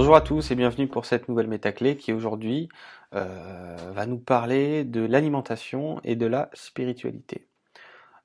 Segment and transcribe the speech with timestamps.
[0.00, 2.70] Bonjour à tous et bienvenue pour cette nouvelle métaclé qui aujourd'hui
[3.14, 7.46] euh, va nous parler de l'alimentation et de la spiritualité.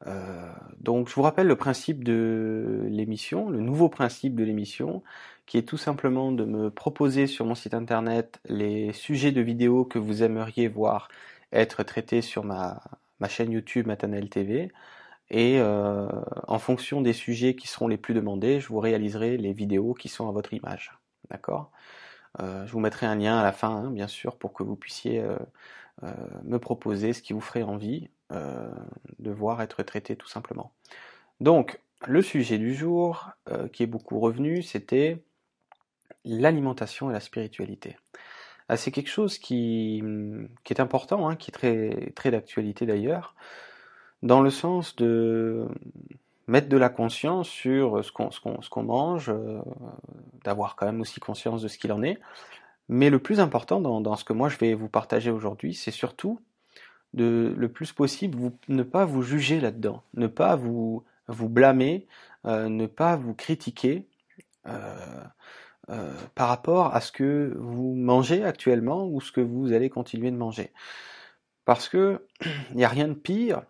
[0.08, 5.04] Euh, donc je vous rappelle le principe de l'émission, le nouveau principe de l'émission,
[5.48, 9.84] qui est tout simplement de me proposer sur mon site internet les sujets de vidéos
[9.84, 11.10] que vous aimeriez voir
[11.52, 12.80] être traités sur ma,
[13.28, 14.72] chaîne YouTube Matanel TV.
[15.30, 16.08] Et euh,
[16.48, 20.08] en fonction des sujets qui seront les plus demandés, je vous réaliserai les vidéos qui
[20.08, 20.94] sont à votre image.
[21.30, 21.72] D'accord
[22.40, 24.76] euh, Je vous mettrai un lien à la fin, hein, bien sûr, pour que vous
[24.76, 25.38] puissiez euh,
[26.04, 28.10] euh, me proposer ce qui vous ferait envie
[29.20, 30.72] de voir être traité tout simplement.
[31.42, 33.30] Donc, le sujet du jour,
[33.72, 35.24] qui est beaucoup revenu, c'était
[36.26, 37.98] l'alimentation et la spiritualité.
[38.68, 40.04] Ah, c'est quelque chose qui,
[40.64, 43.36] qui est important, hein, qui est très, très d'actualité d'ailleurs,
[44.24, 45.68] dans le sens de
[46.48, 49.62] mettre de la conscience sur ce qu'on ce qu'on mange, euh,
[50.44, 52.20] d'avoir quand même aussi conscience de ce qu'il en est.
[52.88, 55.92] Mais le plus important dans, dans, ce que moi je vais vous partager aujourd'hui, c'est
[55.92, 56.40] surtout
[57.16, 62.08] de le plus possible vous, ne pas vous juger là-dedans, ne pas vous, vous blâmer,
[62.46, 64.08] euh, ne pas vous critiquer
[64.68, 65.24] euh,
[65.90, 70.30] euh, par rapport à ce que vous mangez actuellement ou ce que vous allez continuer
[70.30, 70.72] de manger.
[71.64, 72.22] Parce que
[72.72, 73.64] il n'y a rien de pire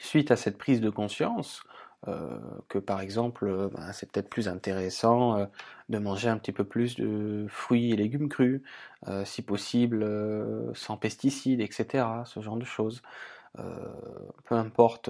[0.00, 1.62] suite à cette prise de conscience
[2.68, 5.46] que par exemple, euh, ben, c'est peut-être plus intéressant euh,
[5.88, 8.62] de manger un petit peu plus de fruits et légumes crus,
[9.24, 10.06] si possible
[10.74, 12.04] sans pesticides, etc.
[12.26, 13.02] Ce genre de choses.
[14.44, 15.08] peu importe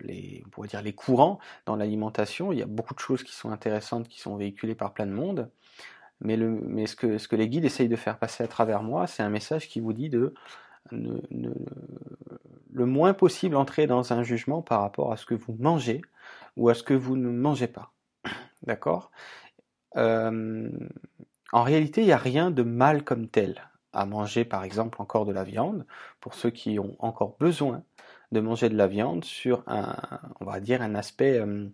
[0.00, 3.32] les, on pourrait dire les courants dans l'alimentation, il y a beaucoup de choses qui
[3.34, 5.50] sont intéressantes, qui sont véhiculées par plein de monde.
[6.20, 9.22] Mais ce, que, ce que les guides essayent de faire passer à travers moi, c'est
[9.22, 10.34] un message qui vous dit de
[10.90, 16.02] le moins possible entrer dans un jugement par rapport à ce que vous mangez
[16.56, 17.92] ou à ce que vous ne mangez pas.
[18.62, 19.10] D'accord?
[19.96, 20.70] Euh,
[21.52, 25.24] En réalité, il n'y a rien de mal comme tel à manger, par exemple, encore
[25.24, 25.86] de la viande,
[26.20, 27.84] pour ceux qui ont encore besoin
[28.32, 29.96] de manger de la viande sur un,
[30.40, 31.68] on va dire, un aspect euh,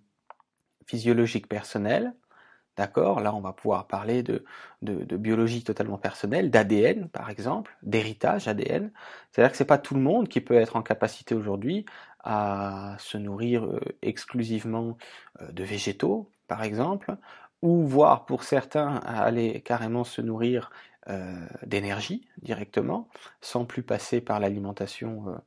[0.84, 2.14] physiologique personnel,
[2.76, 3.20] D'accord?
[3.20, 4.44] Là, on va pouvoir parler de,
[4.82, 8.90] biologie totalement personnelle, d'ADN par exemple, d'héritage ADN.
[9.30, 11.84] C'est-à-dire que c'est pas tout le monde qui peut être en capacité aujourd'hui
[12.22, 14.96] à se nourrir euh, exclusivement
[15.40, 17.16] euh, de végétaux, par exemple,
[17.62, 20.70] ou voire pour certains à aller carrément se nourrir
[21.08, 23.08] euh, d'énergie directement,
[23.40, 25.40] sans plus passer par l'alimentation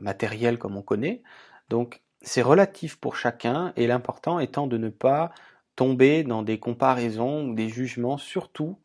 [0.00, 1.22] matérielle comme on connaît.
[1.70, 5.32] Donc c'est relatif pour chacun et l'important étant de ne pas
[5.76, 8.78] tomber dans des comparaisons ou des jugements, surtout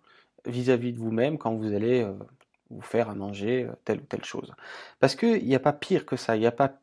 [0.45, 2.13] vis-à-vis de vous-même quand vous allez euh,
[2.69, 4.53] vous faire à manger euh, telle ou telle chose.
[5.00, 6.79] Parce qu'il n'y a pas pire que ça, il n'y a pas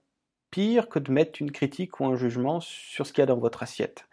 [0.51, 3.39] pire que de mettre une critique ou un jugement sur ce qu'il y a dans
[3.39, 4.07] votre assiette.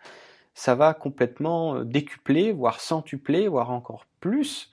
[0.55, 4.71] Ça va complètement euh, décupler, voire centupler, voire encore plus,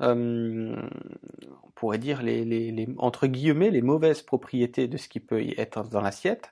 [0.00, 0.74] on
[1.76, 5.84] pourrait dire les, les, entre guillemets les mauvaises propriétés de ce qui peut y être
[5.84, 6.50] dans l'assiette,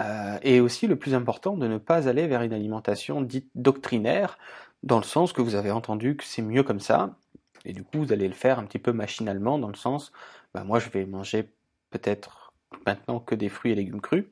[0.00, 4.38] euh, et aussi le plus important, de ne pas aller vers une alimentation dite doctrinaire,
[4.82, 7.16] dans le sens que vous avez entendu que c'est mieux comme ça,
[7.64, 10.12] et du coup vous allez le faire un petit peu machinalement, dans le sens,
[10.52, 11.48] bah, moi je vais manger
[11.90, 12.52] peut-être
[12.86, 14.24] maintenant que des fruits et légumes crus,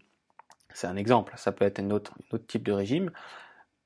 [0.74, 3.10] c'est un exemple, ça peut être un autre, autre type de régime,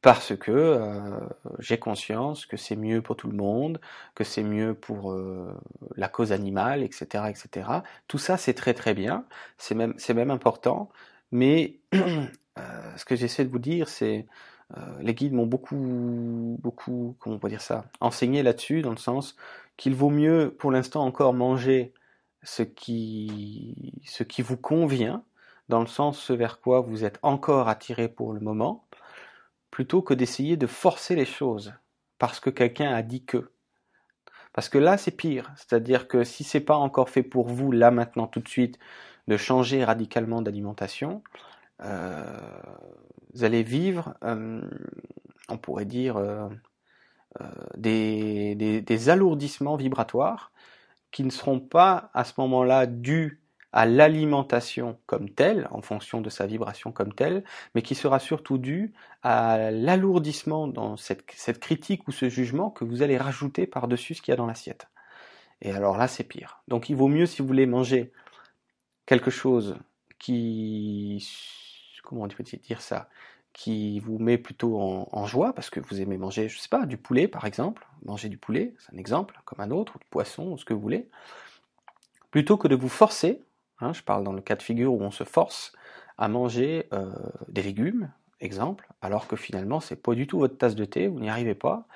[0.03, 1.19] parce que euh,
[1.59, 3.81] j'ai conscience que c'est mieux pour tout le monde,
[4.15, 5.53] que c'est mieux pour euh,
[5.97, 7.69] la cause animale, etc., etc.
[8.07, 9.25] Tout ça c'est très très bien,
[9.59, 10.91] c'est même c'est même important,
[11.33, 14.27] mais euh, ce que j'essaie de vous dire, c'est
[14.77, 19.37] euh, les guides m'ont beaucoup, beaucoup, comment on ça, enseigné là-dessus, dans le sens
[19.77, 21.93] qu'il vaut mieux, pour l'instant, encore manger
[22.43, 25.25] ce qui, ce qui vous convient,
[25.69, 28.87] dans le sens ce vers quoi vous êtes encore attiré pour le moment,
[29.71, 31.75] plutôt que d'essayer de forcer les choses
[32.19, 33.51] parce que quelqu'un a dit que.
[34.53, 35.53] Parce que là, c'est pire.
[35.57, 38.79] C'est-à-dire que si c'est pas encore fait pour vous, là, maintenant, tout de suite,
[39.29, 41.23] de changer radicalement d'alimentation,
[41.83, 42.39] euh,
[43.35, 44.63] vous allez vivre, euh,
[45.49, 46.49] on pourrait dire, euh,
[47.77, 50.53] des, alourdissements vibratoires
[51.11, 53.43] qui ne seront pas à ce moment-là dus
[53.73, 58.57] à l'alimentation comme telle, en fonction de sa vibration comme telle, mais qui sera surtout
[58.57, 64.15] dû à l'alourdissement dans cette, cette, critique ou ce jugement que vous allez rajouter par-dessus
[64.15, 64.89] ce qu'il y a dans l'assiette.
[65.61, 66.63] Et alors là, c'est pire.
[66.69, 68.13] Donc il vaut mieux, si vous voulez manger
[69.07, 69.77] quelque chose
[70.19, 71.27] qui,
[72.05, 73.09] comment on peut dire ça,
[73.53, 76.99] qui vous met plutôt en, joie parce que vous aimez manger, je sais pas, du
[76.99, 80.53] poulet par exemple, manger du poulet, c'est un exemple, comme un autre, ou du poisson,
[80.53, 81.09] ou ce que vous voulez,
[82.31, 83.41] plutôt que de vous forcer,
[83.81, 85.73] hein, je parle dans le cas de figure où on se force
[86.19, 87.13] à manger euh,
[87.49, 88.11] des légumes,
[88.41, 91.55] exemple, alors que finalement c'est pas du tout votre tasse de thé, vous n'y arrivez
[91.55, 91.87] pas,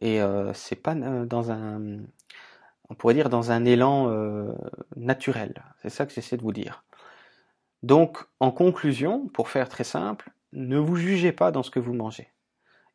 [0.00, 1.98] et euh, c'est pas dans un,
[2.92, 4.12] on pourrait dire dans un élan
[4.96, 5.54] naturel.
[5.80, 6.84] C'est ça que j'essaie de vous dire.
[7.82, 11.94] Donc, en conclusion, pour faire très simple, ne vous jugez pas dans ce que vous
[11.94, 12.28] mangez.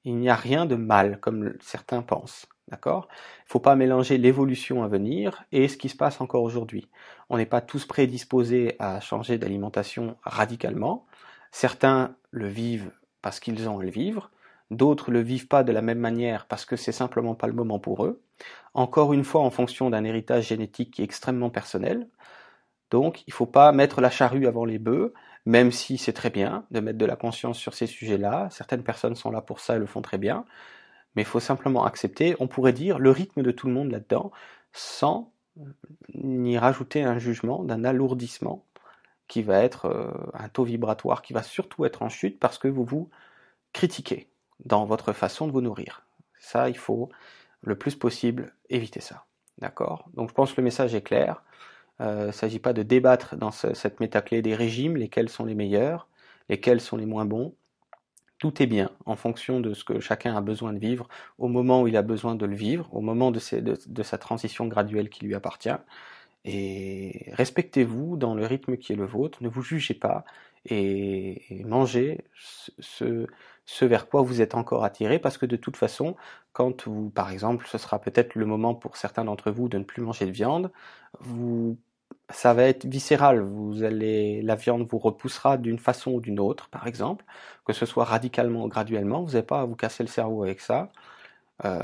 [0.03, 2.47] Il n'y a rien de mal, comme certains pensent.
[2.67, 3.07] D'accord?
[3.09, 6.89] Il ne faut pas mélanger l'évolution à venir et ce qui se passe encore aujourd'hui.
[7.29, 11.07] On n'est pas tous prédisposés à changer d'alimentation radicalement.
[11.51, 12.91] Certains le vivent
[13.23, 14.29] parce qu'ils ont à le vivre.
[14.69, 17.79] D'autres le vivent pas de la même manière parce que c'est simplement pas le moment
[17.79, 18.21] pour eux.
[18.73, 22.07] Encore une fois, en fonction d'un héritage génétique qui est extrêmement personnel.
[22.91, 25.13] Donc, il ne faut pas mettre la charrue avant les bœufs,
[25.45, 28.49] même si c'est très bien de mettre de la conscience sur ces sujets-là.
[28.51, 30.45] Certaines personnes sont là pour ça et le font très bien
[31.17, 34.31] mais il faut simplement accepter, on pourrait dire, le rythme de tout le monde là-dedans,
[34.71, 35.31] sans
[36.13, 38.63] n'y rajouter un jugement, d'un alourdissement
[39.27, 42.67] qui va être euh, un taux vibratoire qui va surtout être en chute parce que
[42.67, 43.09] vous vous
[43.73, 44.29] critiquez
[44.63, 46.05] dans votre façon de vous nourrir.
[46.39, 47.09] Ça, il faut
[47.67, 49.25] le plus possible éviter ça.
[49.59, 50.09] D'accord?
[50.13, 51.43] Donc je pense que le message est clair.
[52.01, 55.55] Euh, il ne s'agit pas de débattre dans cette métaclé des régimes, lesquels sont les
[55.55, 56.07] meilleurs,
[56.49, 57.55] lesquels sont les moins bons
[58.39, 61.81] tout est bien en fonction de ce que chacun a besoin de vivre au moment
[61.81, 65.35] où il a besoin de le vivre, au moment de, sa transition graduelle qui lui
[65.35, 65.69] appartient.
[66.47, 70.23] Et respectez-vous dans le rythme qui est le vôtre, ne vous jugez pas
[70.65, 72.25] et, mangez
[72.79, 73.27] ce,
[73.65, 76.15] ce, vers quoi vous êtes encore attiré parce que de toute façon,
[76.53, 79.83] quand vous, par exemple, ce sera peut-être le moment pour certains d'entre vous de ne
[79.83, 80.71] plus manger de viande,
[81.19, 81.77] vous
[82.29, 83.41] ça va être viscéral.
[83.41, 87.25] Vous allez, la viande vous repoussera d'une façon ou d'une autre, par exemple,
[87.65, 89.21] que ce soit radicalement ou graduellement.
[89.23, 90.91] Vous n'avez pas à vous casser le cerveau avec ça.
[91.65, 91.83] Euh,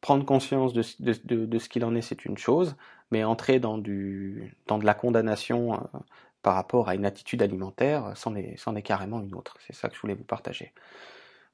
[0.00, 2.76] prendre conscience de, ce qu'il en est, c'est une chose,
[3.10, 4.48] mais entrer dans, de
[4.82, 5.78] la condamnation euh,
[6.42, 9.56] par rapport à une attitude alimentaire, c'en est, est carrément une autre.
[9.66, 10.72] C'est ça que je voulais vous partager.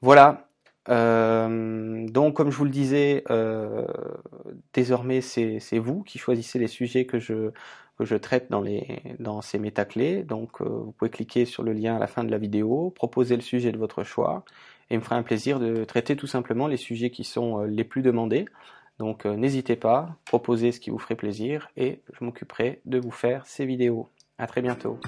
[0.02, 0.48] Voilà,
[0.88, 3.86] euh, donc, comme je vous le disais, euh,
[4.72, 7.50] désormais, c'est vous qui choisissez les sujets que je,
[8.16, 10.22] traite dans, les, dans ces métaclés.
[10.22, 13.36] Donc, euh, vous pouvez cliquer sur le lien à la fin de la vidéo, proposer
[13.36, 14.44] le sujet de votre choix,
[14.90, 17.84] et il me fera un plaisir de traiter tout simplement les sujets qui sont les
[17.84, 18.44] plus demandés.
[18.98, 23.46] Donc, n'hésitez pas, proposez ce qui vous ferait plaisir, et je m'occuperai de vous faire
[23.46, 24.10] ces vidéos.
[24.36, 24.98] À très bientôt.